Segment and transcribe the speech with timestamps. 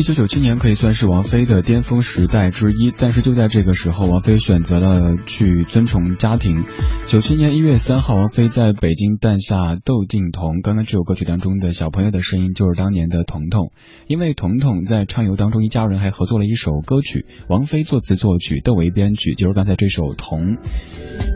[0.00, 6.64] 一九九七年可以算是王菲的巅峰时代之一，但是就在这个时候，王菲选择了去尊崇家庭。
[7.04, 10.62] 九七年一月三号，王菲在北京诞下窦靖童。
[10.62, 13.72] 刚刚这首歌曲当中的小朋友的声音就是当年的童童，
[14.06, 20.56] 因为童童在畅游当中，一家人还合作了一首歌曲，王菲作词作曲，窦唯编曲，就是刚才这首《童》。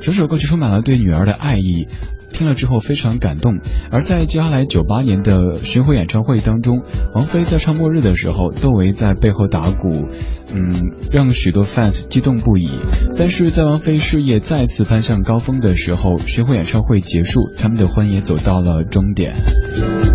[0.01, 1.87] 整首歌曲充满了对女儿的爱意。
[2.35, 3.61] 听了之后非常感动，
[3.91, 6.83] 而在接下来九八年的巡回演唱会当中，
[7.15, 10.09] 王菲在唱《末日》的时候，窦唯在背后打鼓，
[10.53, 10.75] 嗯，
[11.13, 12.69] 让许多 fans 激动不已。
[13.17, 19.35] 但是在王菲事业再次攀上高峰的时候，巡回演唱会结束，他们的婚也走到了终点。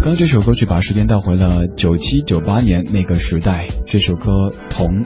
[0.01, 5.03] 刚这首歌曲把时间倒回了九七九八年那个时代，这首歌《同》，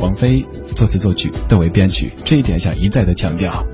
[0.00, 0.44] 王菲
[0.74, 3.64] 作词作曲，窦唯编曲，这一点想一再的强调。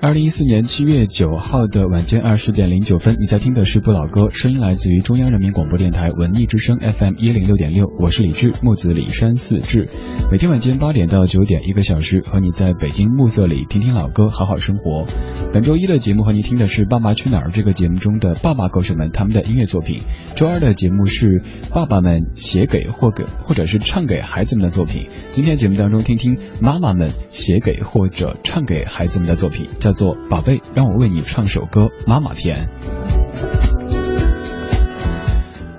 [0.00, 9.88] 二零一四年七月九号的晚间二十点零九分，你在听的是不老歌，声音来自于中央人民广播电台文艺之声 FM 一零六点六，我是李志，木子李山四志。
[10.30, 15.04] 每天晚间八点到九点，一个小时和你在北京暮色里听听老歌，好好生活。
[15.52, 20.02] 本周一的节目和你听的是《爸爸去哪儿》这个节目中的爸爸歌手们他们的音乐作品。
[20.36, 25.08] 周二的节目是爸爸们写给或给或者是唱给孩子们的作品。
[25.30, 29.66] 今天节目当中听听妈妈们写给或者唱给孩子们的作品。
[29.88, 32.68] 叫做宝贝，让我为你唱首歌，妈妈篇。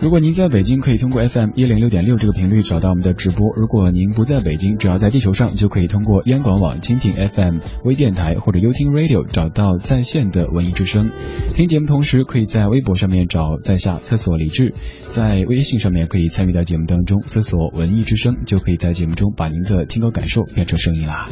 [0.01, 11.11] 如果您在北京，可以通过 FM 一零六点六这个频率找到我们的直播；如果您不在北京，只要在地球上，就可以通过央广网、蜻蜓 FM、微电台或者优听 Radio 找到在线的文艺之声。
[11.53, 14.73] 听节目同时，可以在微博上面找在下搜索李志，
[15.09, 21.27] 在微信上面可以参与到节目当中，搜索文艺之声，就可以在节目中把您的听歌感受变成声音啦。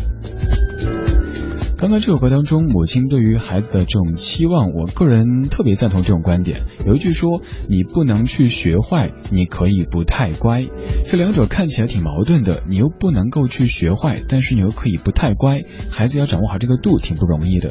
[1.77, 6.63] 刚刚这首歌当中，母亲对于孩子的这种期望，我个人特别赞同这种观点。
[6.87, 10.65] 有一句说：“你不能去学坏，你可以不太乖。”
[11.05, 17.69] 这两者看起来挺矛盾的，你又不能够去学坏，但是你又可以不太乖，孩子要掌握好这个度，挺不容易的。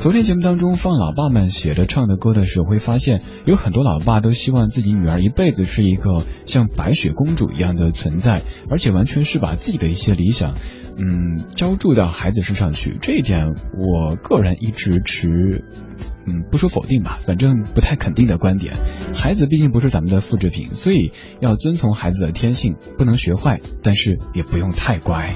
[0.00, 10.54] 昨天节目当中放老爸们写的唱的歌的时候，会发现有很多老爸都希望自己女儿一辈子是一个像白雪公主一样的存在，而且完全是把自己的一些理想。
[10.96, 15.64] 嗯，浇注到孩子身上去，这一点我个人一直持，
[16.26, 18.74] 嗯，不说否定吧，反正不太肯定的观点。
[19.12, 25.34] 孩子毕竟不是咱们的复制品，所以要遵从孩子的天性，不能学坏，但是也不用太乖。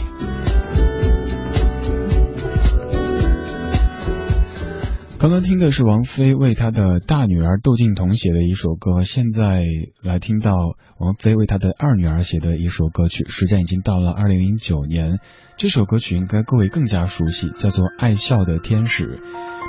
[5.19, 9.65] 刚刚听的是王菲为她的大女儿窦靖童写的一首歌，现在
[10.00, 10.55] 来听到
[10.97, 13.26] 王菲为她的二女儿写的一首歌曲。
[13.26, 15.19] 时间已经到了二零零九年，
[15.56, 19.06] 这首歌曲应该各位更加熟悉，叫做《爱笑的天使》。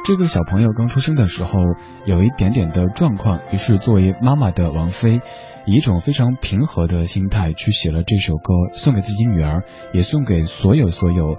[0.05, 1.59] 这个小朋友刚出生的时候
[2.05, 5.19] 有一点点的状况，于是作为妈妈的王菲，
[5.65, 9.63] 以一种非常平和的心态去写了这首歌，送给自己女儿，
[9.95, 11.37] 也送给所有所有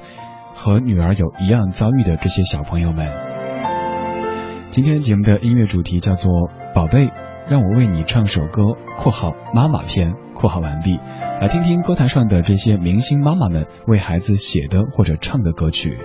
[0.53, 3.40] 和女儿有一样遭遇的这些小朋友们。
[4.71, 6.31] 今天节目的音乐主题叫做
[6.73, 7.11] “宝贝”，
[7.51, 10.97] 让我为你唱首歌（括号妈妈篇）（括号完毕）。
[11.43, 15.99] 来听听歌坛上的这些明星妈妈们为孩子写的或者唱的歌曲。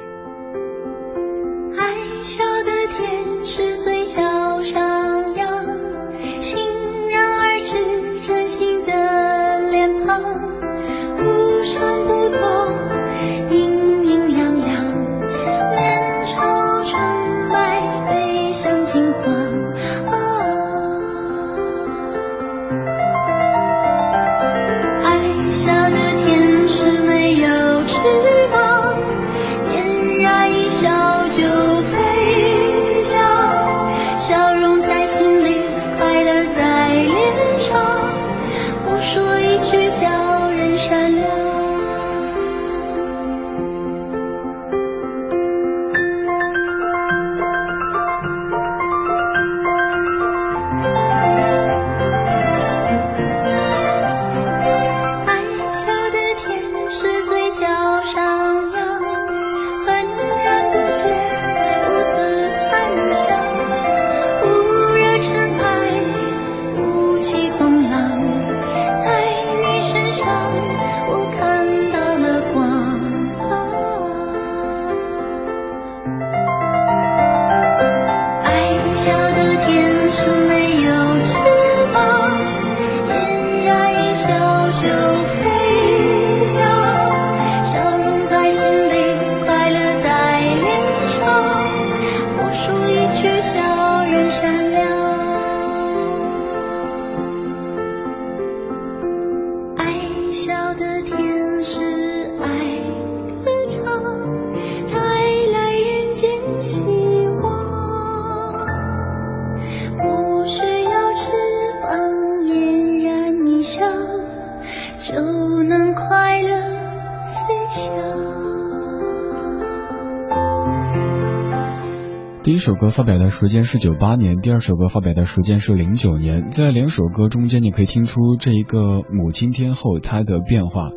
[122.95, 130.91] 发表的时间是九八年，第二首歌发表的时间是零九年，在两首歌中间，你可以听出这一个母亲天后她的变化。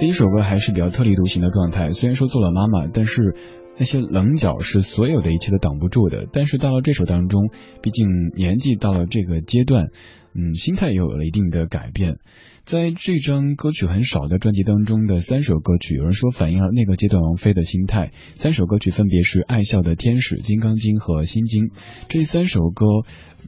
[0.00, 3.36] 第一首歌还是比较特立独行的状态，虽然说做了妈妈，但是
[3.82, 6.28] 那些棱角是所有的一切都挡不住的。
[6.32, 7.50] 但是到了这首当中，
[7.82, 9.88] 毕竟年纪到了这个阶段，
[10.36, 12.18] 嗯，心态也有了一定的改变。
[12.62, 18.12] 在这张歌曲很少的专辑当中的三首歌曲，有人说反映了那个阶段王菲的心态。
[18.34, 21.64] 三首歌曲分别是《爱笑的天使》《金刚经》和《心经》。
[22.08, 22.86] 这三首歌，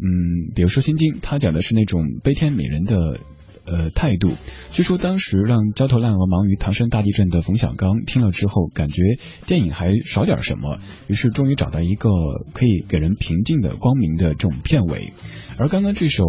[0.02, 3.20] 嗯，比如说《心经》，它讲的是那种悲天悯人的
[3.66, 4.30] 呃态度。
[4.72, 9.02] 据说当时让焦头烂额忙于唐山大地震的冯小刚听了之后，感觉
[9.46, 10.78] 电影还少点什么，
[11.08, 12.10] 于是终于找到一个
[12.52, 15.12] 可以给人平静的、光明的这种片尾。
[15.58, 16.24] 而刚刚这首。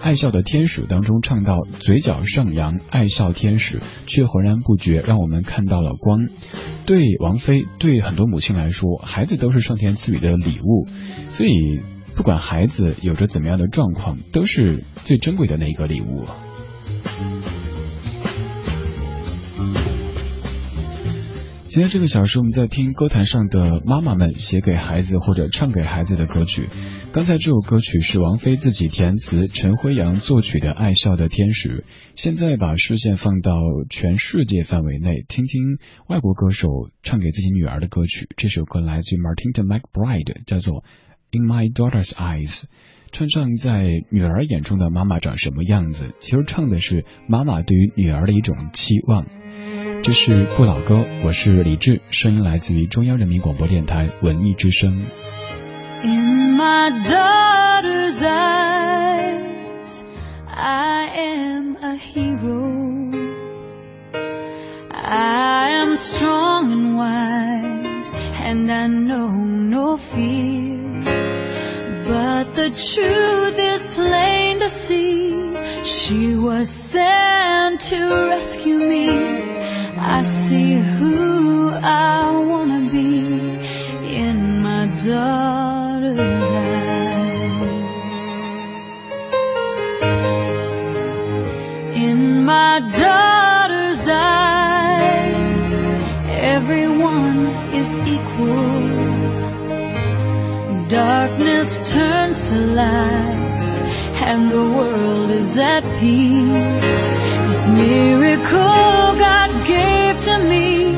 [0.00, 6.26] 爱笑的天使当中唱到嘴角上扬，爱笑天使却浑然不觉，让我们看到了光。
[6.84, 10.86] 对王菲，对很多母亲来说，孩子都是上天赐予的礼物，
[11.30, 11.80] 所以
[12.16, 16.24] 不管孩子有着怎么样的状况，都是最珍贵的那一个礼物。
[21.68, 26.68] 今天这个小时，我们在听歌坛上的妈妈们写给孩子或者唱给孩子的歌曲。
[27.12, 31.68] 刚才这首歌曲是王菲自己填词，陈辉阳作曲的《爱笑的天使》。
[32.14, 36.68] 现在把视线放到全世界范围内，听听外国歌手
[37.02, 38.28] 唱给自己女儿的歌曲。
[38.36, 40.82] 这首歌来自于 Martina McBride，叫做
[41.34, 42.62] 《In My Daughter's Eyes》，
[43.10, 46.14] 唱上在女儿眼中的妈妈长什么样子。
[46.20, 49.26] 其实唱的是妈妈对于女儿的一种期望。
[50.04, 55.06] 这是不老歌，我是李志，声音来自于中央人民广播电台文艺之声。
[56.04, 60.04] In my daughter's eyes,
[60.46, 63.10] I am a hero.
[64.92, 70.73] I am strong and wise, and I know no fear.
[72.54, 75.82] The truth is plain to see.
[75.82, 79.08] She was sent to rescue me.
[79.98, 83.26] I see who I wanna be
[84.20, 87.60] in my daughter's eyes.
[92.06, 95.86] In my daughter's eyes,
[96.28, 99.03] everyone is equal.
[100.88, 103.74] Darkness turns to light,
[104.26, 107.10] and the world is at peace.
[107.48, 110.92] This miracle God gave to me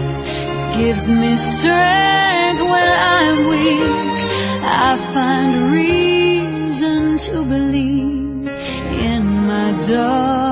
[0.77, 4.17] gives me strength when I'm weak.
[4.65, 10.46] I find reason to believe in my daughter's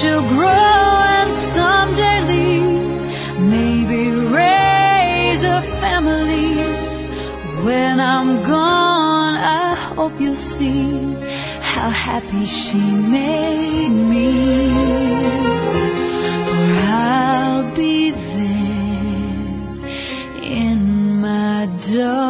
[0.00, 6.54] she'll grow and someday leave, maybe raise a family.
[7.64, 11.14] When I'm gone, I hope you'll see
[11.60, 14.72] how happy she made me.
[16.46, 18.70] For I'll be there
[20.60, 22.29] in my daughter's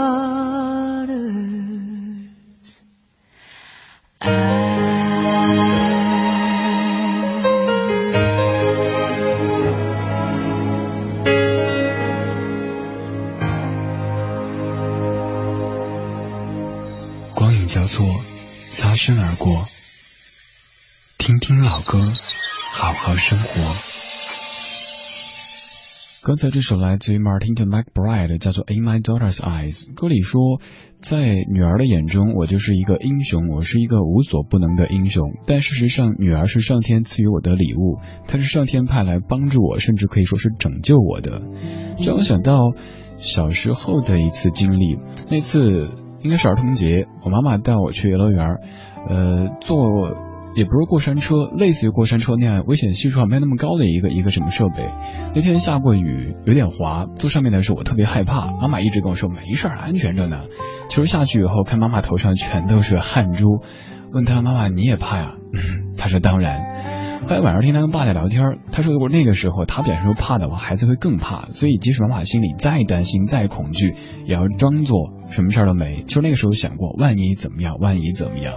[21.51, 21.99] 听老歌，
[22.73, 23.45] 好好生活。
[26.23, 29.81] 刚才这首来自于 Martin McBride，叫做《In My Daughter's Eyes》。
[29.95, 30.61] 歌里说，
[31.01, 31.19] 在
[31.53, 35.25] 女儿的眼中，我就是一个英雄，我是一个无所不能的英雄。
[35.45, 41.43] 但事实上，女儿是上天赐予我的礼物，她是上天派来帮助我，甚至可以说是拯救我的。
[41.99, 42.75] 让我想到
[43.19, 45.61] 小时候的一次经历，那次
[46.23, 48.47] 应该是儿童节，我妈妈带我去游乐园，
[49.09, 50.30] 呃，坐。
[50.55, 54.89] 也不是过山车，类似于过山车那样危险系数还没那么高的一个一个什么设备。
[55.35, 58.51] 那天下过雨，有点滑，坐上面的时候我特别害怕。
[58.61, 60.43] 妈妈一直跟我说没事儿，安全着呢。
[60.89, 63.61] 其实下去以后，看妈妈头上全都是汗珠，
[64.13, 65.35] 问她妈妈你也怕呀？
[65.97, 66.59] 她说当然。
[67.23, 71.49] 后来晚上听他跟爸在聊天，他说如果那个时候他表现出怕的话，孩子会更怕。
[71.51, 73.95] 所以即使妈妈心里再担心再恐惧，
[74.27, 76.03] 也要装作什么事儿都没。
[76.09, 77.77] 就那个时候想过，万一怎么样？
[77.79, 78.55] 万一怎么样？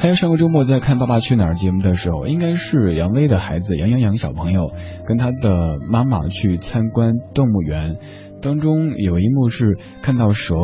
[0.00, 4.70] 还有上个周末在看《爸爸去哪儿》节目的时候，应该是杨威的孩子杨洋洋小朋友
[5.04, 7.96] 跟他的妈妈去参观动物园，
[8.40, 10.54] 当中有一幕是看到蛇，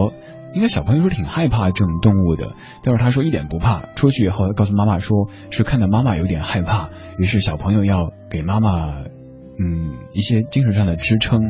[0.54, 2.52] 应该小朋友说挺害怕这种动物的，
[2.84, 11.40] 但是他说一点不怕，出去以后告诉妈妈说是看到妈妈有点害怕，于是小朋友要给妈妈嗯一些精神上的支撑。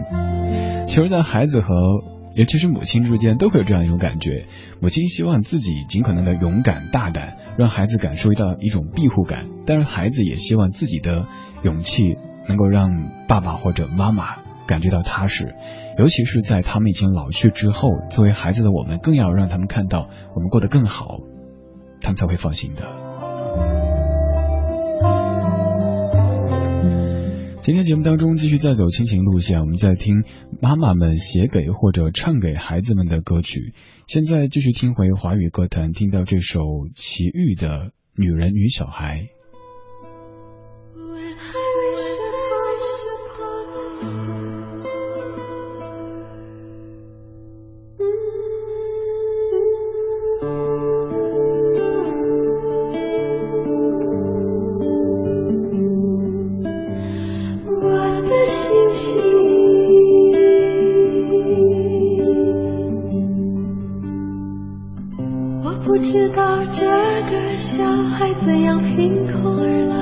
[0.88, 1.74] 其实，在孩子和
[2.34, 4.44] 尤其是母亲之间都会有这样一种感觉，
[4.80, 11.26] 母亲希望自己尽可能的勇敢大胆，让孩子感受到一种庇护感，但是孩子也希望自己的
[11.62, 12.16] 勇气
[12.48, 12.90] 能够让
[13.28, 14.36] 爸爸或者妈妈
[14.66, 15.54] 感觉到踏实，
[15.96, 21.20] 尤其是在他们已经老去之后，作为孩子的我们更要让他们看到我们过得更好，
[22.00, 23.03] 他们才会放心的。
[27.64, 30.24] 今天节目当中继续在走亲情路线，我们在听
[30.60, 33.72] 妈妈们写给或者唱给孩子们的歌曲。
[34.06, 36.60] 现在继续听回华语歌坛，听到这首
[36.94, 39.22] 齐豫的《女人与小孩》。
[65.84, 66.86] 不知道这
[67.30, 69.94] 个小孩怎样凭空而来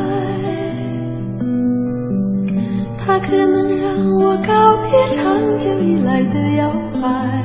[2.97, 7.43] 他可能让我告别长久以来的摇摆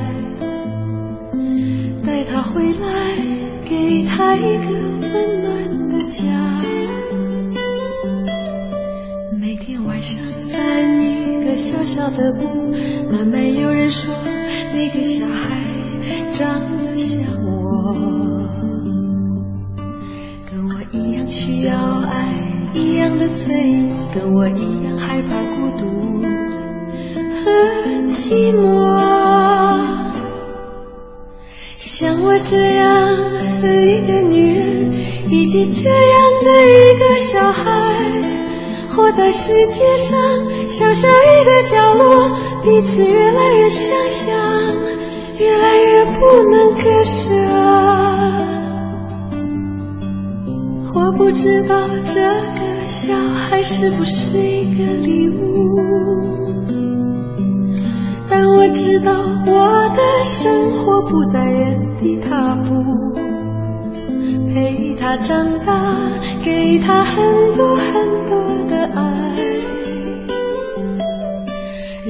[2.06, 2.88] 带他回来
[3.66, 4.66] 给他一个
[5.02, 6.24] 温暖的家。
[9.42, 12.48] 每天晚上散一个小小的步
[13.12, 14.14] 慢慢有人说
[14.74, 18.17] 那个小孩长得像我。
[23.18, 25.86] 的脆弱，跟我一样害怕孤独
[27.44, 27.52] 和
[28.08, 28.66] 寂寞。
[31.76, 33.16] 像我这样
[33.62, 34.94] 的一个女人，
[35.30, 36.00] 以及这样
[36.44, 37.64] 的一个小孩，
[38.90, 40.20] 活在世界上
[40.68, 42.32] 小小一个角落，
[42.64, 44.32] 彼此越来越相像，
[45.38, 47.30] 越来越不能割舍。
[50.94, 52.22] 我不知道这
[53.08, 55.40] 小孩是不是一个礼物？
[58.30, 59.14] 但我知道
[59.46, 62.84] 我的生活不再原地踏步
[64.54, 66.12] 陪他长大
[66.44, 67.24] 给他很
[67.56, 68.38] 多很多
[68.70, 69.32] 的爱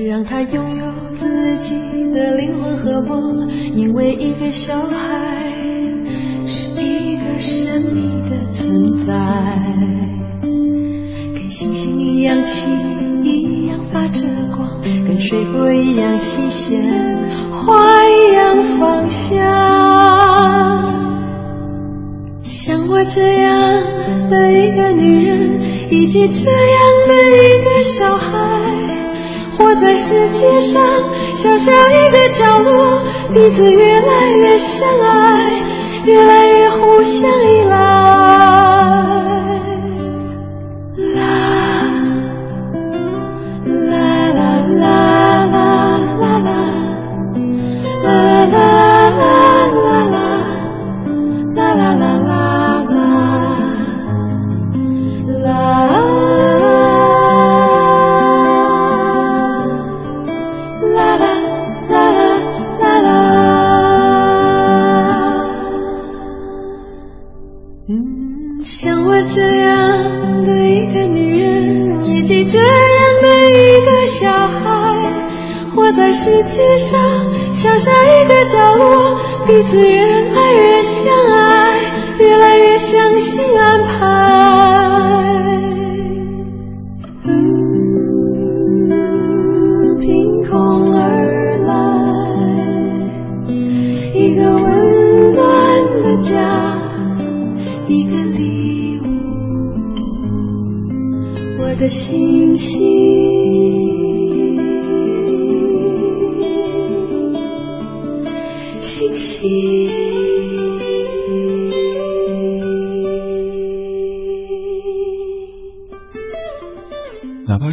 [0.09, 5.56] 让他拥有自己的灵魂和梦因为一个小孩
[12.47, 16.81] 情一样发着光，跟水果一样新鲜，
[17.51, 19.35] 花一样芳香。
[22.43, 23.51] 像我这样
[24.29, 28.31] 的一个女人，以及这样的一个小孩，
[29.57, 30.81] 活在世界上
[31.33, 33.01] 小小一个角落，
[33.33, 35.61] 彼此越来越相爱，
[36.05, 38.76] 越来越互相依赖。
[79.57, 80.16] 落，彼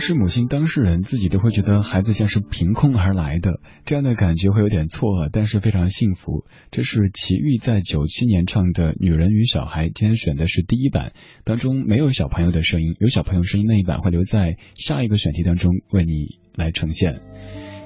[0.06, 6.44] 是母亲当事人自己都会觉得孩子像是凭空而来的，这样的感觉会有点错愕，但是非常幸福。
[6.70, 11.14] 这是齐豫在九七年唱的《女人与小孩》，今天选的是第一版，
[11.44, 17.22] 当中没有小朋友的声音，有小朋友声音那一版会留在下一个选题当中为你来呈现。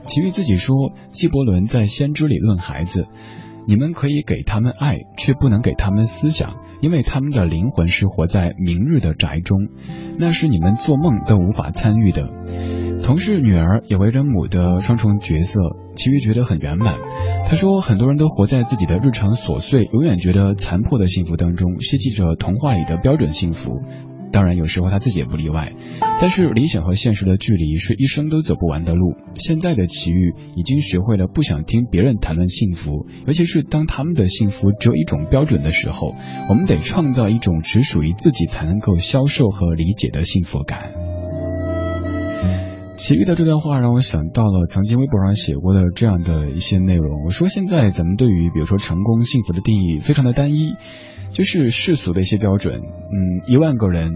[0.06, 0.74] 齐豫自己说，
[1.12, 3.06] 纪伯伦在《先知》里论孩子。
[3.68, 9.58] 你们可以给他们爱，却不能给他们思想，因为他们的灵魂是活在明日的宅中，
[10.18, 12.30] 那是你们做梦都无法参与的。
[13.02, 15.60] 同事女儿也为人母的双重角色，
[15.96, 16.96] 齐豫觉得很圆满。
[17.46, 23.82] 他说，很多人都活在自己的日常琐碎、永远觉得残破的幸福当中，希冀着童话里的标准幸福。
[24.30, 25.72] 当然，有时候他自己也不例外。
[26.20, 29.14] 但是理想和现实的距离是一生都走不完的路。
[29.34, 36.14] 现在的齐豫已经学会了不想听别人谈论幸福，尤其是当他们的幸福只有一种标准的时候，
[36.48, 40.92] 我们得创造一种只属于自己才能够销售和理解的幸福感。
[42.96, 47.24] 齐豫的这段话让我想到了曾经微博上写过的这样的一些内容。
[47.24, 50.74] 我说现在咱们对于比如说成功、幸福的定义非常的单一。
[51.32, 54.14] 就是世俗的一些标准，嗯，一万个人，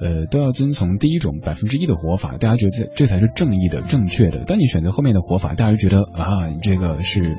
[0.00, 4.44] 呃，都要遵从第一种百分之一的活法，大家觉得这才是正义的、正确的。
[4.44, 7.36] 当你选择后面的活法，大家就觉得啊，你这个是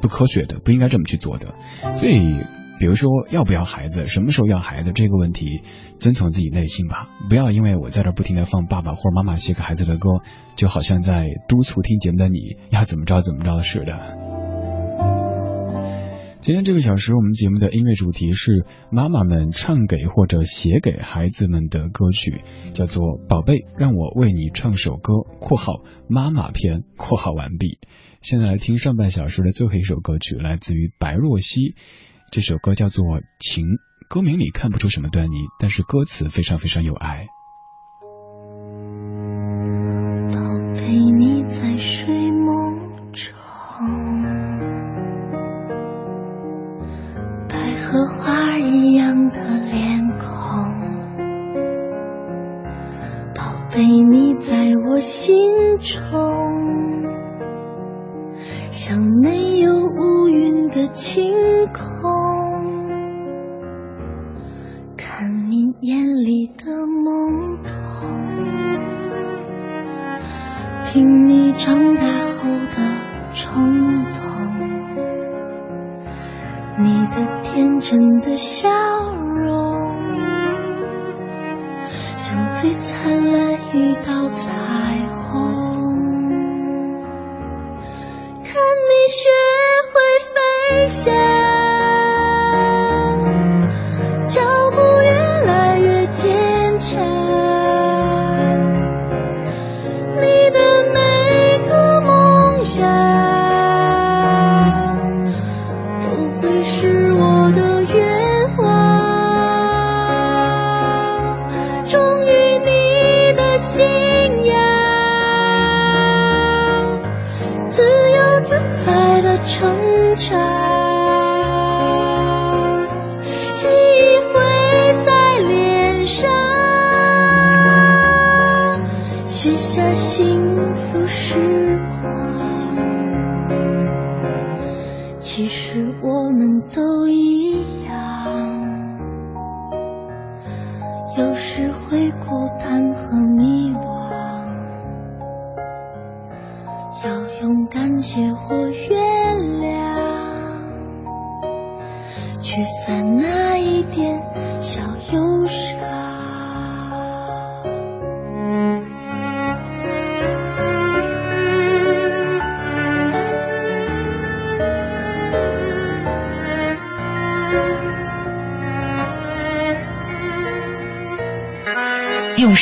[0.00, 1.54] 不科学的，不应该这么去做的。
[1.94, 2.36] 所以，
[2.78, 5.62] 比如说要不要孩子，什么时候要孩子这个问题，
[6.00, 10.08] 遵从自己内心吧，不要因为我在这不停的放爸爸或者妈妈写给孩子的歌，
[10.56, 14.31] 就好像在督促听节目的你要怎么着怎么着似的。
[16.42, 22.42] 今天这个小时，我们节目的音乐主题是妈妈们唱给或者写给孩子们的歌曲，
[22.74, 27.78] 叫做《宝贝，让我为你唱首歌》（括号妈妈篇）（括号完毕）。
[28.22, 31.76] 现在来听上半小时的最后一首歌曲，来自于白若曦，
[32.32, 33.04] 这首歌叫做
[33.38, 33.64] 《情》，
[34.08, 37.28] 歌名里看不出什么端倪，但是歌词非常非常有爱。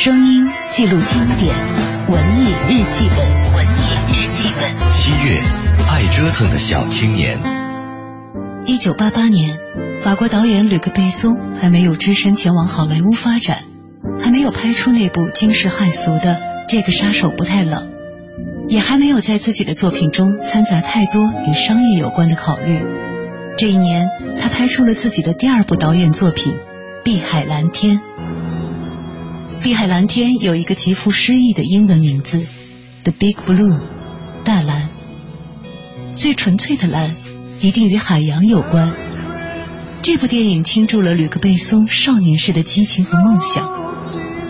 [0.03, 1.55] 声音记录经典，
[2.07, 4.91] 文艺日记本，文艺日记本。
[4.91, 5.39] 七月，
[5.91, 7.37] 爱折腾的小青年。
[8.65, 9.59] 一九八八年，
[10.01, 13.65] 法国导演吕克·贝松还没有只身前往好莱坞发展，
[14.19, 16.19] 还没有拍出那部惊世骇俗的
[16.67, 17.91] 《这个杀手不太冷》，
[18.69, 22.83] 也还没有在自己的作品中掺杂太多与商业有关的考虑。
[23.55, 24.09] 这一年，
[24.41, 26.53] 他拍出了自己的第二部导演作品
[27.03, 27.97] 《碧海蓝天》。
[29.63, 32.43] 碧海蓝天有一个极富诗意的英文名字
[33.03, 33.79] ，The Big Blue，
[34.43, 34.89] 大蓝。
[36.15, 37.15] 最纯粹的蓝，
[37.61, 38.91] 一定与海洋有关。
[40.01, 43.69] 这部电影倾注了吕克·贝松少年时的激情和梦想，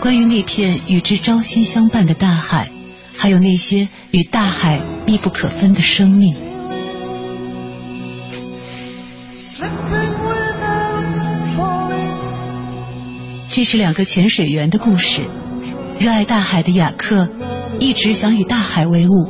[0.00, 2.70] 关于那片与之朝夕相伴的大海，
[3.14, 6.34] 还有那些与大海密不可分的生命。
[13.52, 15.20] 这是两个潜水员的故事。
[16.00, 17.28] 热爱大海的雅克
[17.78, 19.28] 一直想与大海为伍，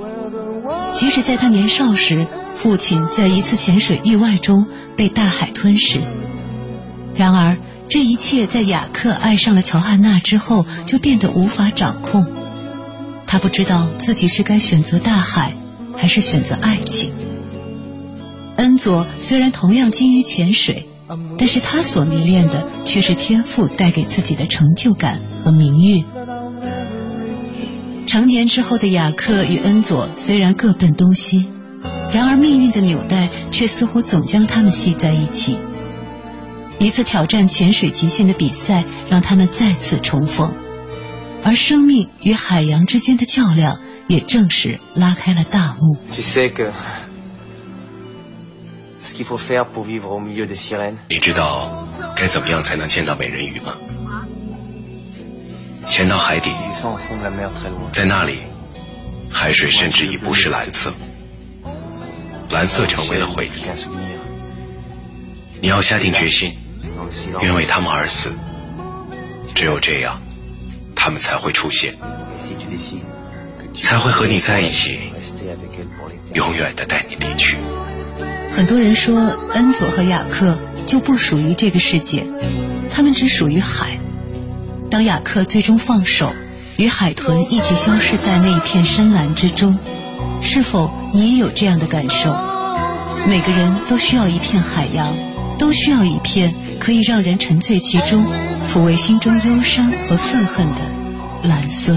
[0.94, 6.00] 即使在他年少时，父亲在一次潜水意外中被大海吞噬。
[7.16, 7.58] 然而，
[7.88, 12.24] 这一切在雅克爱上了乔汉娜之后就变得无法掌控。
[13.26, 15.52] 他不知道自己是该选择大海，
[15.96, 17.12] 还是选择爱情。
[18.54, 20.86] 恩佐虽然同样精于潜水。
[21.38, 26.04] 但是他所迷恋的却是天赋带给自己的成就感和名誉。
[28.06, 31.46] 成年之后的雅克与恩佐虽然各奔东西，
[32.12, 35.56] 然而命运的纽带却似乎总将他们系在一起。
[36.78, 40.52] 一次挑战潜水极限的比赛让他们再次重逢，
[41.44, 45.96] 而生命与海洋之间的较量也正式拉开了大幕。
[51.08, 51.86] 你知道
[52.16, 53.74] 该怎么样才能见到美人鱼吗？
[55.84, 56.50] 潜到海底，
[57.92, 58.38] 在那里，
[59.28, 60.92] 海水甚至已不是蓝色，
[62.50, 63.50] 蓝色成为了回忆。
[65.60, 66.56] 你要下定决心，
[67.40, 68.30] 愿为他们而死，
[69.54, 70.22] 只有这样，
[70.94, 71.96] 他们才会出现，
[73.80, 75.00] 才会和你在一起，
[76.34, 77.56] 永远的带你离去。
[78.54, 82.26] 很多人说，恩佐和雅克就不属于这个世界，
[82.90, 83.98] 他们只属于海。
[84.90, 86.32] 当雅克最终放手，
[86.76, 89.78] 与海豚一起消失在那一片深蓝之中，
[90.42, 92.36] 是否你也有这样的感受？
[93.26, 95.16] 每个人都需要一片海洋，
[95.58, 98.26] 都需要一片可以让人沉醉其中、
[98.68, 101.96] 抚慰心中忧伤和愤恨的蓝色。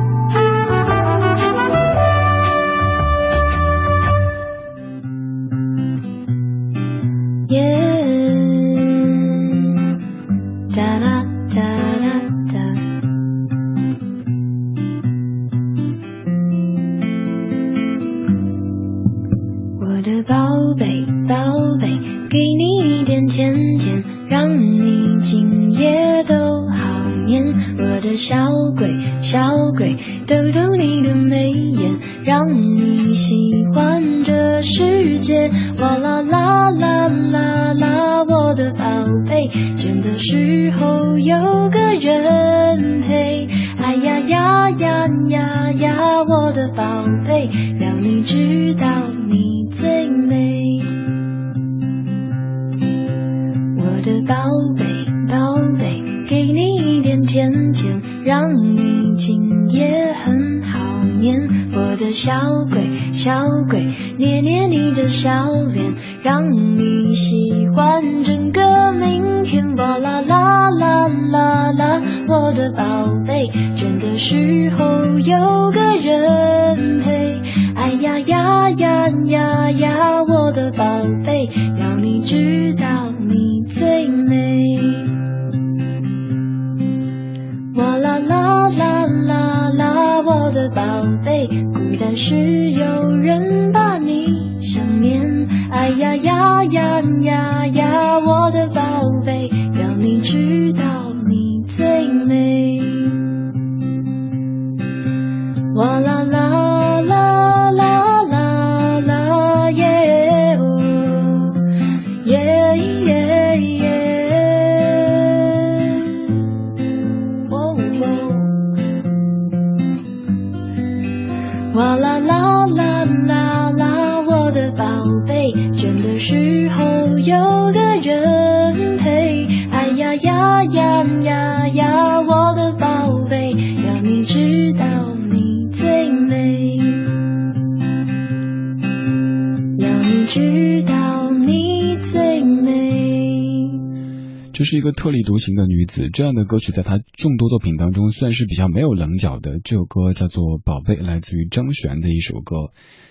[145.41, 149.59] 情的女子，这样的歌曲在她众多作品当中算是比较没有棱角的。
[149.61, 152.69] 这首歌叫做《宝贝》，来自于张悬的一首歌。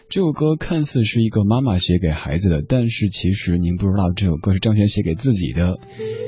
[0.08, 5.78] 这首歌看似是一个妈妈写给孩子的，但是其实您不知道，这首歌是张悬写给自己的。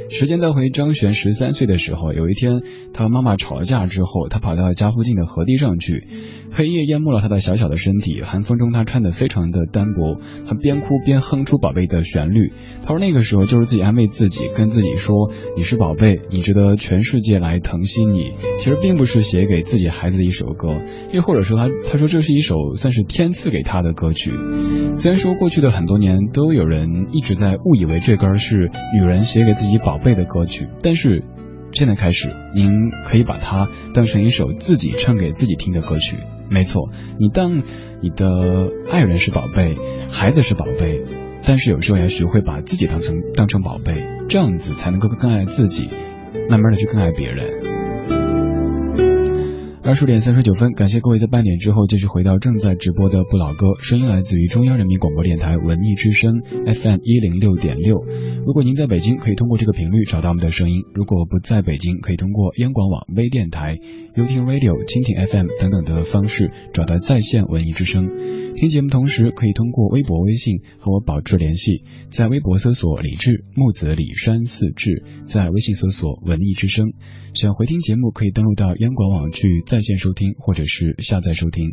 [0.08, 2.62] 时间倒回张悬十三岁的时候，有一天
[2.92, 6.06] 他和妈妈吵了架之后，他跑到家附近的河堤上去，
[6.54, 12.52] 黑夜淹没了他的小小的身体，寒风中他穿的非常的单薄，他边哭边哼出宝贝的旋律。
[12.82, 18.34] 他说那个时候就是自己安慰自己，跟自己说你是宝贝，你值得全世界来疼惜你。
[18.58, 20.76] 其实并不是写给自己孩子的一首歌，
[21.10, 23.62] 又或者说他他说这是一首算是天赐给。
[23.64, 24.32] 他的歌曲，
[24.92, 31.22] 虽然说过去的很多年都有人一直在误以为这歌是女人写给自己宝贝的歌曲，但是
[31.70, 36.16] 现在开始，您可以把它当成一首自己唱给自己听的歌曲。
[36.52, 37.62] 没错，你当
[38.02, 39.74] 你的爱人是宝贝，
[40.10, 41.02] 孩子是宝贝，
[41.46, 45.88] 但是有时候要学会把自己当成当成宝贝，这样子才能够更爱自己，
[46.50, 47.72] 慢慢的去更爱别人。
[49.84, 58.00] 二十点三十九分，感谢各位在半点之后继续回到正在直播的不老歌，声音来自于中央人民广播电台文艺之声 FM 一零六点六。
[58.46, 63.76] 如果您在北京，可以通过这个频率找到我们的声音；如果不在北京，可以通过央广网微电台、
[64.14, 68.11] 优听 Radio、蜻蜓 FM 等等的方式找到在线文艺之声。
[68.55, 76.92] 听节目同时，可以通过微博、微信和我保持联系，在微博搜索李志木子李山四志，在微信搜索文艺之声。
[77.33, 79.62] 想回听节目，可以登录到央广网去。
[79.64, 81.72] 在线收听或者是下载收听，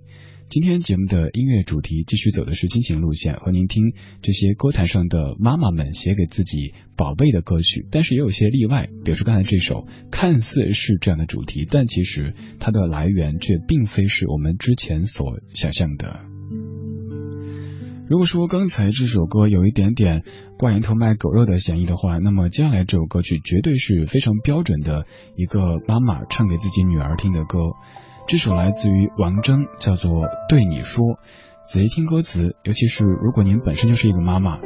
[0.50, 7.86] 今天节目的音乐主题继续走的是亲情路线，和您听这些歌坛上的妈妈们写给自己宝贝的歌曲。
[7.92, 16.20] 但是也有些例外，比如说刚才这首，看似是这样的主题，但其实它的来源却并非是我们之前所想象的。
[18.08, 20.24] 如果说刚才这首歌有一点点
[20.58, 27.60] 挂羊头卖狗肉的嫌疑的话，那么接下来这首歌曲绝对是非常标准的一个妈妈唱给自己女儿听的歌。
[28.30, 30.12] 这首来自于王铮，叫做
[30.48, 31.04] 《对你说》。
[31.64, 34.60] 仔细听歌词，尤其是如果您本身就是一个妈妈，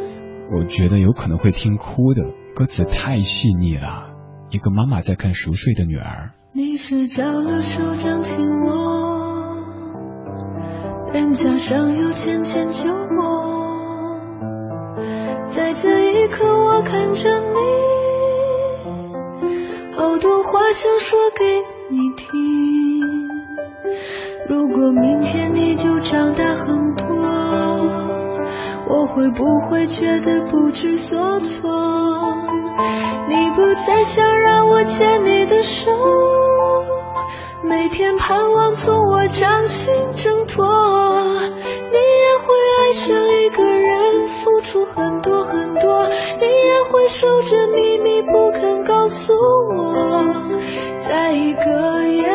[0.51, 2.23] 我觉得有可能会听哭的。
[2.55, 4.09] 歌词太细腻了，
[4.49, 6.33] 一个妈妈在看熟睡的女儿。
[6.51, 9.55] 你睡着了，手掌紧握。
[11.13, 14.17] 脸颊上有浅浅酒窝，
[15.45, 17.55] 在这一刻我看着你，
[19.95, 21.45] 好多话想说给
[21.89, 22.72] 你听。
[24.47, 27.05] 如果明天你就长大很多，
[28.87, 31.69] 我会不会觉得不知所措？
[33.27, 35.91] 你不再想让我牵你的手。
[37.63, 46.07] 每天盼望从我掌心挣脱，你也会爱上一个人，付出很多很多，
[46.39, 50.33] 你也会守着秘密不肯告诉我，
[50.99, 52.27] 在一个夜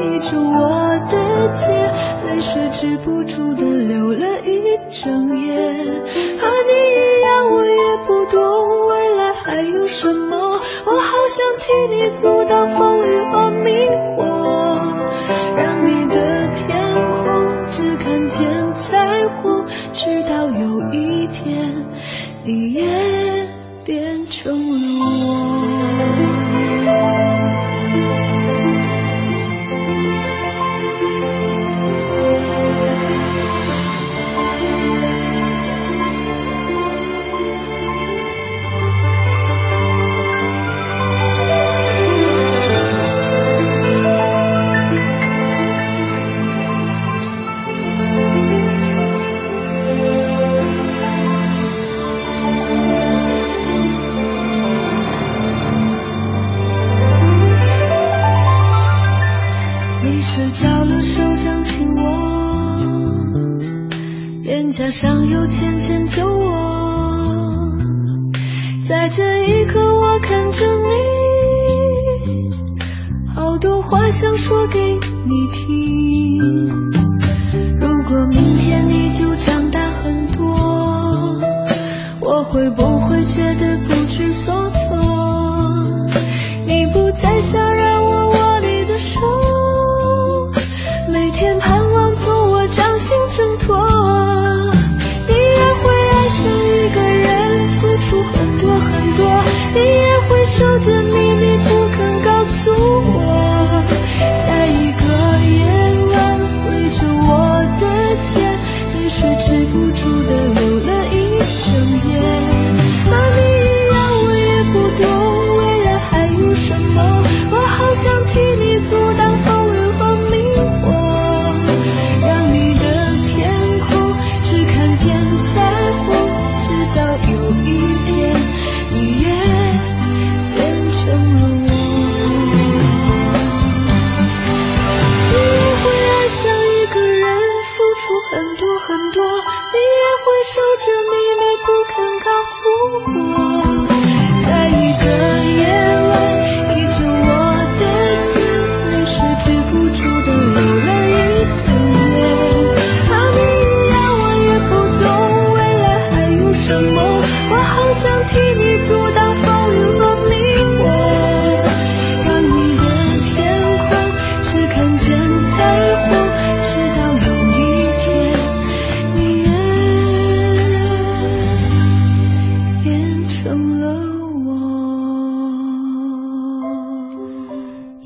[0.00, 0.68] 依住我
[1.10, 1.92] 的肩，
[2.26, 5.54] 泪水止不住的流了一整夜，
[6.38, 14.53] 和你一样我也不懂未来还有什么，我好想替你阻挡风雨和迷惑。
[64.90, 67.74] 上有浅浅酒窝，
[68.86, 70.66] 在这一刻我看着
[72.26, 72.50] 你，
[73.34, 76.38] 好多话想说给你听。
[77.76, 80.54] 如果明天你就长大很多，
[82.20, 83.94] 我会不会觉得不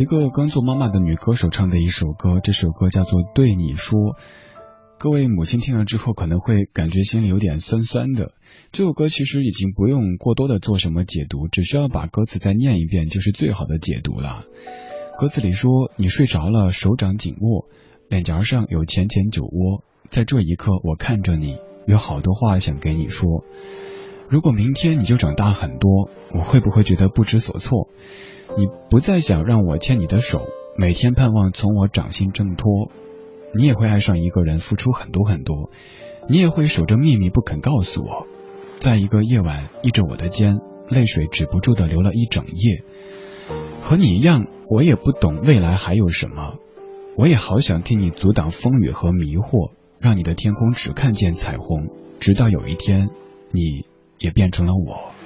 [0.08, 3.92] 个刚做妈妈的女歌手唱的一首歌，这首歌叫做《对你说》。
[4.98, 8.32] 各位母亲听了之后可能会感觉心里有点酸酸的。
[8.72, 14.44] 这首歌其实已经不用过多的做什么解读，只需要把歌词再念一遍就是最好的解读了。
[15.18, 17.66] 歌词里说：“你睡着了，手掌紧握，
[18.08, 23.44] 脸颊上有浅浅酒窝，在这一刻我看着你，有好多话想给你说。
[24.30, 27.88] 如果明天你就长大很多，我会不会觉得不知所措？
[28.56, 30.46] 你不再想让我牵你的手，
[30.76, 32.90] 每天盼望从我掌心挣脱。”
[33.54, 35.70] 你也会爱上一个人，付出很多很多，
[36.28, 38.26] 你也会守着秘密不肯告诉我，
[38.78, 40.58] 在一个夜晚依着我的肩，
[40.90, 42.84] 泪水止不住的流了一整夜。
[43.80, 46.56] 和你一样，我也不懂未来还有什么，
[47.16, 51.88] 我也好想替你阻挡风雨和迷惑，让你的天空只看见彩虹，
[52.20, 53.08] 直到有一天，
[53.50, 53.86] 你
[54.18, 55.17] 也变成了我。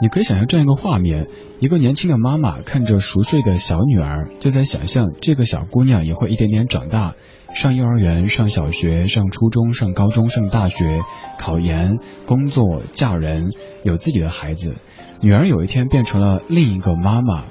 [0.00, 1.26] 你可以想象这样一个画面：
[1.58, 7.14] 一个年轻的妈妈看着熟睡的小女儿，就在想象这个小姑娘也会一点点长大，
[7.52, 11.00] 上幼儿园、上小学、上初中、上高中、上大学、
[11.36, 13.50] 考研、工作、嫁人，
[13.82, 14.76] 有自己的孩子。
[15.20, 17.42] 女儿有一天变成了另一个妈妈，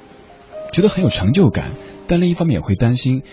[0.72, 1.72] 觉得很有成就感，
[2.06, 3.24] 但另一方面也会担心，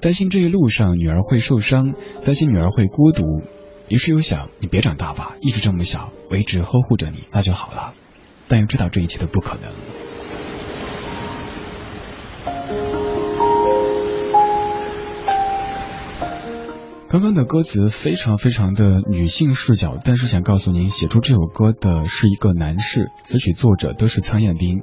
[0.00, 1.92] 担心这一路上女儿会受伤，
[2.24, 3.42] 担心女儿会孤独。
[3.88, 7.92] 于是又想：你别长大吧，一直这么小，我一直呵护着你，那就好了。
[8.52, 9.72] 但又知道这一切都不可能。
[17.08, 24.82] 刚刚的歌词非常非常的女性视角，但是想告诉您，写出这首歌的是一个男士，词曲作者都是苍雁斌。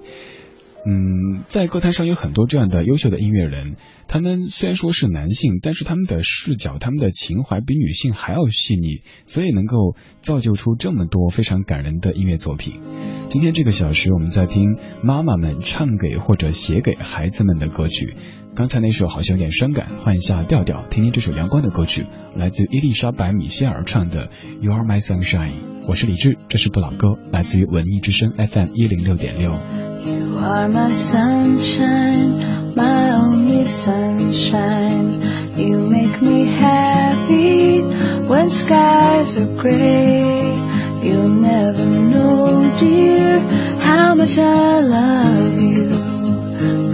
[0.86, 3.76] 嗯，在歌坛上有很多这样的优秀的音乐人，
[4.08, 12.82] 他们虽然说是男性，但是他们的视角、他们的情怀比女性还要细腻，所以能够造就出这么多非常感人的音乐作品。
[13.28, 18.16] 今天这个小时，我们在听妈妈们唱给或者写给孩子们的歌曲。
[18.56, 24.28] 刚才那首好像有点伤感，换一下调调，听听这首阳光的歌曲，来自伊丽莎白·米歇尔唱的
[24.62, 25.52] 《You Are My Sunshine》。
[25.88, 30.19] 我是李志，这是不老歌，来自于文艺之声 FM 一零六点六。
[30.42, 35.22] Are my sunshine, my only sunshine.
[35.58, 37.82] You make me happy
[38.28, 40.56] when skies are gray.
[41.04, 43.40] You'll never know, dear,
[43.80, 45.90] how much I love you.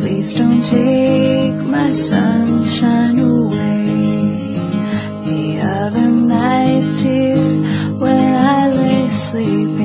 [0.01, 4.57] Please don't take my sunshine away.
[5.23, 7.37] The other night, dear,
[7.93, 9.84] when I lay sleeping,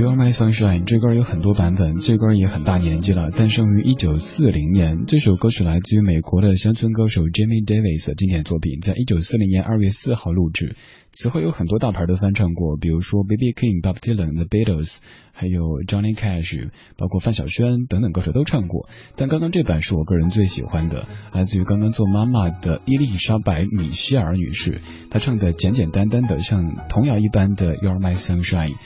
[0.00, 5.04] You Are My Sunshine 这歌有很多版本，这歌也很大年纪了，诞生于一九四零年。
[5.06, 10.74] 这首歌曲来自于美国的乡村歌手 Jimmy Davis 经典作品，在一九四零年二月四号录制。
[11.12, 14.98] 此后有很多大牌都翻唱过，比如说 Baby King、Bob Dylan、The Beatles，
[15.32, 18.88] 还有 Johnny Cash，包括范晓萱等等歌手都唱过。
[19.16, 24.80] 但刚刚这版是我个人最喜欢的，来自于刚刚做妈妈的伊丽莎白·米歇尔女士，
[25.10, 28.76] 她唱的简简单单的，像童谣一般的 You Are My Sunshine。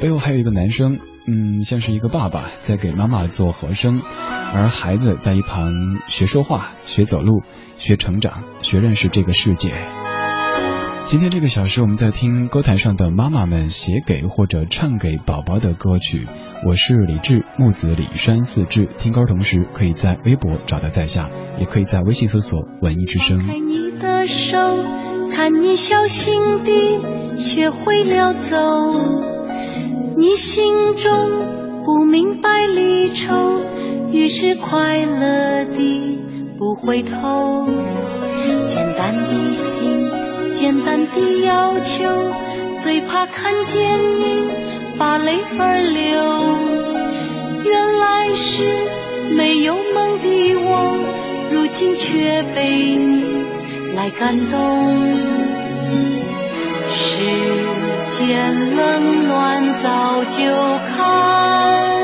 [0.00, 4.00] 背后还有一个男生，嗯，像是一个爸爸在给妈妈做和声，
[4.52, 5.72] 而孩子在一旁
[6.06, 7.42] 学说话、学走路、
[7.76, 9.72] 学成长、学认识这个世界。
[11.08, 16.26] 今天这个小时，我们在听歌坛上的妈妈们写给或者唱给宝宝的歌曲。
[16.66, 18.86] 我是李志，木子李山四志。
[18.98, 23.38] 听歌同时，可以在微博找到在下，也可以在微信搜索“文艺之声”。
[23.48, 24.58] 开你的手，
[25.32, 28.58] 看你小心地学会了走，
[30.18, 31.10] 你心中
[31.86, 33.62] 不明白离愁，
[34.12, 36.20] 于是快乐地
[36.58, 37.64] 不回头，
[38.66, 39.67] 简单的心。
[40.58, 42.32] 简单的要求，
[42.82, 44.42] 最怕看见你
[44.98, 46.02] 把泪儿流。
[47.64, 48.64] 原来是
[49.36, 50.96] 没有梦的我，
[51.52, 53.44] 如今却被你
[53.94, 54.98] 来感动。
[56.90, 57.24] 世
[58.10, 60.42] 间冷暖早就
[60.88, 61.97] 看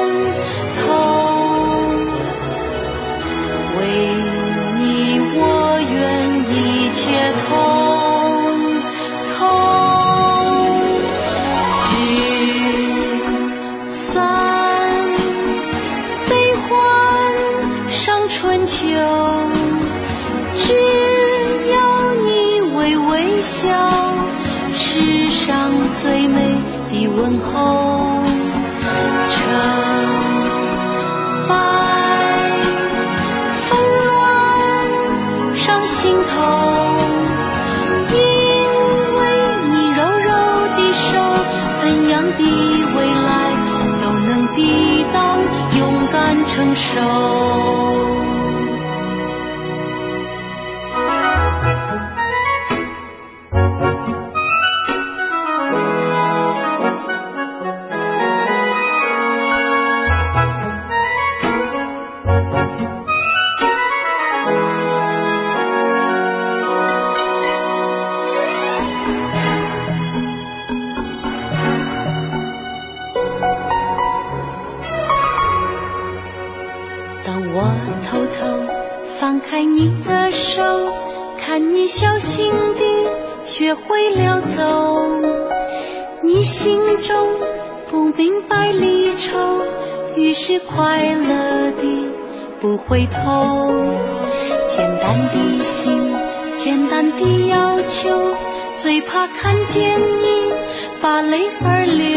[96.84, 98.36] 简单的要求，
[98.76, 100.52] 最怕看见你
[101.00, 102.14] 把泪儿流。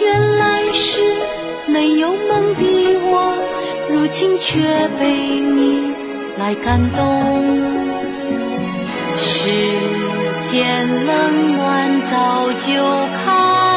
[0.00, 1.02] 原来是
[1.66, 3.34] 没有梦的我，
[3.90, 5.92] 如今却被你
[6.38, 7.58] 来感动。
[9.18, 9.50] 世
[10.44, 12.72] 间冷暖早就
[13.24, 13.67] 看。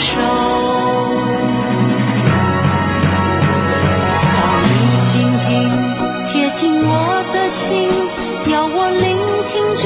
[0.00, 0.20] 手。
[4.36, 4.74] 当你
[5.06, 5.48] 紧紧
[6.26, 7.88] 贴近我的心，
[8.50, 9.16] 要我聆
[9.52, 9.84] 听着。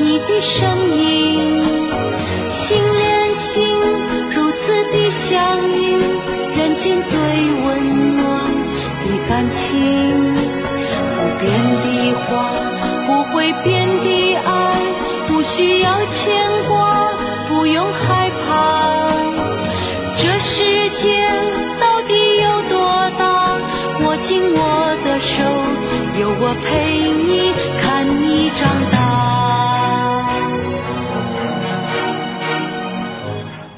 [0.00, 1.62] 你的声音，
[2.50, 3.66] 心连心，
[4.30, 5.98] 如此的相依，
[6.56, 8.22] 人间最温暖
[9.00, 10.34] 的感情。
[11.14, 11.50] 不变
[11.82, 11.84] 的
[12.26, 12.52] 花，
[13.06, 14.50] 不会变的爱，
[15.26, 16.36] 不需要牵
[16.68, 17.10] 挂，
[17.48, 18.87] 不用害怕。
[26.40, 28.98] 我陪你，看你长大。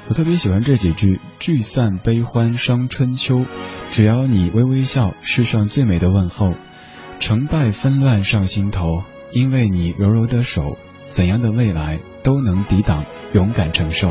[0.08, 3.46] 我特别喜欢这几句：聚散悲欢伤春秋，
[3.90, 6.52] 只要你微微笑，世上最美的问候。
[7.18, 14.10] 成败纷乱上心头，因为你柔柔的手，怎样的未来都能抵挡，勇敢承受。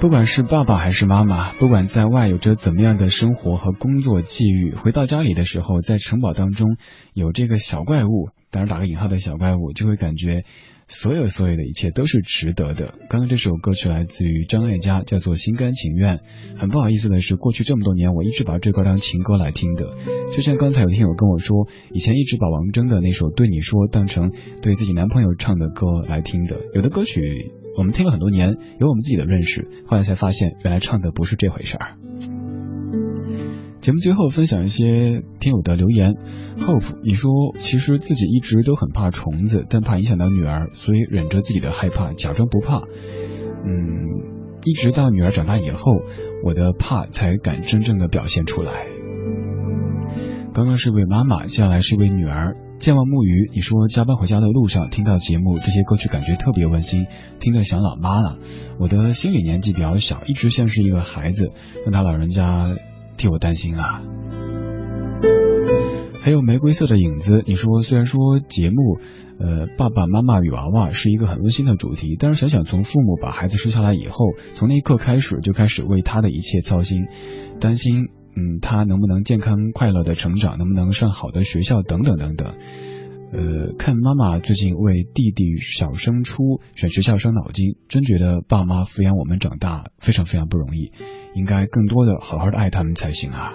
[0.00, 6.78] 不管是爸爸还是妈妈，不管在外有着怎么样的生活和工作际遇，回到家里的时候，在城堡当中
[7.12, 8.30] 有这个小怪物。
[8.50, 10.44] 当然打个引号的小怪物，就会感觉
[10.88, 12.94] 所有所有的一切都是值得的。
[13.10, 16.16] 刚刚这首歌曲来自于张艾嘉，叫做《心甘情愿》。
[16.58, 19.94] 很不好意思的是，过去这么多年，我一直把这歌当情歌来听的。
[20.34, 24.32] 就像刚才有听友跟我说，以前一直把王铮的那首《对你说》当成
[24.62, 26.58] 对自己男朋友唱的歌来听的。
[26.74, 31.96] 有的歌曲我们听了很多年，有我们自己的认识，后来才发现原来唱的不是这回事儿。
[33.80, 36.16] 节目最后分享一些听友的留言。
[36.58, 42.82] Hope，你说其实自己一直都很怕虫子，但怕影响到女儿，所以忍着自己的害怕，假装不怕。
[43.64, 44.06] 嗯，
[44.64, 45.92] 一直到女儿长大以后，
[46.44, 48.84] 我的怕才敢真正的表现出来。
[50.52, 52.56] 刚刚是一位妈妈，接下来是一位女儿。
[52.80, 57.06] 健忘木鱼，你说加班回家的路上听到节目，这些歌曲感觉特别温馨，
[57.38, 58.38] 听得想老妈了。
[58.78, 61.52] 我的心理年纪比较小，一直像是一个孩子，
[61.84, 62.74] 让他老人家。
[63.18, 64.00] 替我担心啊！
[66.22, 68.96] 还有玫瑰色的影子，你说虽然说节目，
[69.38, 74.24] 呃，爸爸妈妈与娃娃是一个很温馨的主题，但是想想从父母把孩子生下来以后，
[74.54, 77.08] 从那一刻开始就开始为他的一切操心，
[77.60, 82.54] 担心，嗯，他能不能健康快乐的成长，能不能上好的学校等等等等。
[83.32, 90.90] 呃，看妈妈最近为弟弟小升初选学校伤脑筋，真觉得爸妈抚养我们长大非常非常不容易。
[91.34, 93.54] 应该更多的好好的爱他们才行啊！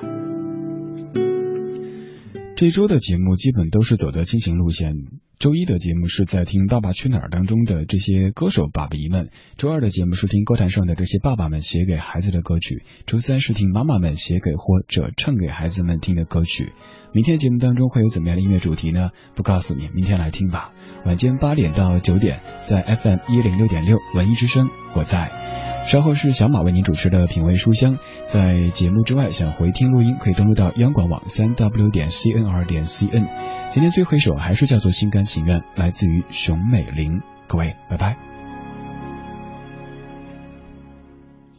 [2.56, 4.94] 这周的节目基本都是走的亲情路线。
[5.38, 9.26] 周一的节目是在听《爸爸去哪儿》当中的这些歌手爸比们；
[9.58, 16.72] 周二的节目是听歌坛上的这些爸爸们写给孩子的歌曲；周三是听妈妈们写给或者唱给孩子们听的歌曲。
[17.12, 19.12] 明天节目当中会有怎么样的音乐主题呢？
[19.36, 20.74] 不告诉你，明天来听吧。
[21.06, 25.45] 晚间八点到九点，在 FM 一零六点六文艺之声，我在。
[25.86, 33.28] 稍后是小马为您主持的品味书香，在节目之外想回听录音，可以登录到央广网三 w 点 cnr 点 cn。
[33.70, 37.22] 今天最后一首还是叫做《心甘情愿》，来自于熊美玲。
[37.48, 38.18] 各位，拜拜。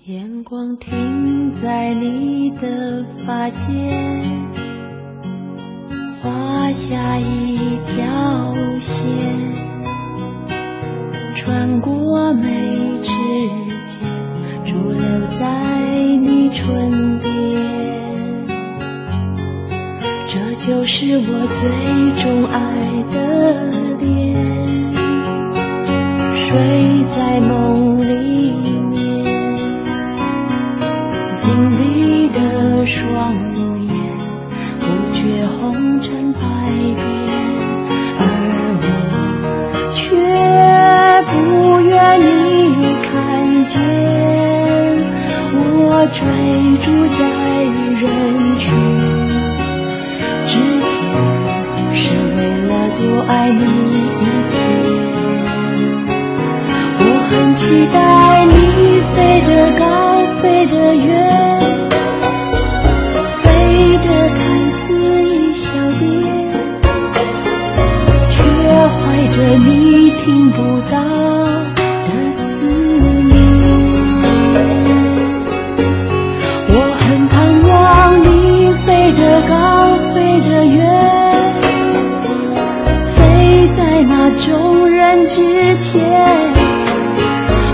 [0.04, 4.44] 眼光停在你的发间，
[6.20, 9.06] 画下一条线，
[11.36, 13.12] 穿过眉齿。
[14.66, 15.00] 驻留
[15.38, 15.46] 在
[16.20, 17.30] 你唇边，
[20.26, 21.70] 这就是我最
[22.20, 22.58] 钟爱
[23.12, 23.16] 的
[24.00, 24.36] 脸。
[26.34, 27.95] 睡在梦
[46.06, 46.22] 我追
[46.78, 46.86] 逐
[47.18, 47.18] 在
[48.00, 48.64] 人群
[50.44, 50.86] 之间，
[51.92, 52.04] 是
[52.36, 53.64] 为了多爱你
[54.22, 54.54] 一天。
[57.00, 57.60] 我很期
[57.92, 57.96] 待
[58.44, 58.54] 你
[59.16, 59.16] 飞
[59.48, 59.50] 得
[59.80, 59.84] 高，
[60.40, 61.10] 飞得远，
[63.42, 63.48] 飞
[63.98, 64.38] 得看
[64.70, 64.78] 似
[65.24, 65.66] 一小
[65.98, 66.06] 点，
[68.30, 68.38] 却
[68.86, 71.05] 怀着你听不到。
[85.24, 86.04] 之前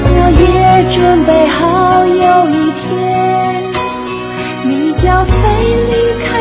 [0.05, 2.83] 我也准备好有一天。
[4.65, 5.33] 你将飞
[5.87, 5.93] 离
[6.25, 6.32] 开